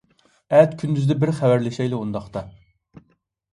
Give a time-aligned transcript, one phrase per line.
[0.59, 2.47] ئەتە كۈندۈزدە بىر خەۋەرلىشەيلى ئۇنداقتا.